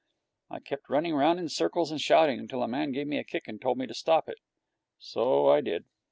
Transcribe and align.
I 0.49 0.59
kept 0.59 0.89
running 0.89 1.13
round 1.13 1.37
in 1.39 1.47
circles 1.47 1.91
and 1.91 2.01
shouting, 2.01 2.47
till 2.47 2.61
the 2.61 2.67
man 2.67 2.91
gave 2.91 3.05
me 3.05 3.19
a 3.19 3.23
kick 3.23 3.47
and 3.47 3.61
told 3.61 3.77
me 3.77 3.85
to 3.85 3.93
stop 3.93 4.27
it. 4.29 4.39
So 4.97 5.47
I 5.49 5.61
did. 5.61 5.85